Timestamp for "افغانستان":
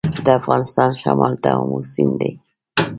0.39-0.89